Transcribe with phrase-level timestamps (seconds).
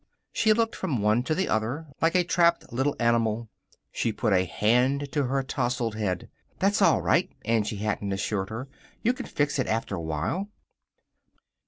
[0.33, 3.49] She looked from one to the other, like a trapped little animal.
[3.91, 6.27] She put a hand to her tousled head.
[6.57, 8.67] "That's all right," Angie Hatton assured her.
[9.03, 10.49] "You can fix it after a while."